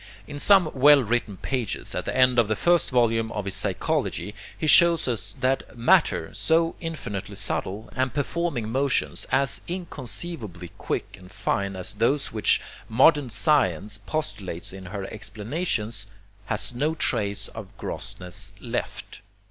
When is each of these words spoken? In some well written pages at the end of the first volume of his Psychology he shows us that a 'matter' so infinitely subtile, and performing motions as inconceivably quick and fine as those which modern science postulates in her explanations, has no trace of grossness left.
In 0.25 0.39
some 0.39 0.71
well 0.73 1.03
written 1.03 1.37
pages 1.37 1.93
at 1.93 2.05
the 2.05 2.17
end 2.17 2.39
of 2.39 2.47
the 2.47 2.55
first 2.55 2.89
volume 2.89 3.31
of 3.33 3.45
his 3.45 3.53
Psychology 3.53 4.33
he 4.57 4.65
shows 4.65 5.07
us 5.07 5.35
that 5.39 5.61
a 5.69 5.75
'matter' 5.75 6.33
so 6.33 6.73
infinitely 6.79 7.35
subtile, 7.35 7.87
and 7.95 8.11
performing 8.11 8.67
motions 8.71 9.27
as 9.31 9.61
inconceivably 9.67 10.71
quick 10.79 11.17
and 11.19 11.29
fine 11.31 11.75
as 11.75 11.93
those 11.93 12.31
which 12.33 12.59
modern 12.89 13.29
science 13.29 13.99
postulates 13.99 14.73
in 14.73 14.85
her 14.87 15.05
explanations, 15.13 16.07
has 16.47 16.73
no 16.73 16.95
trace 16.95 17.47
of 17.49 17.67
grossness 17.77 18.53
left. 18.59 19.21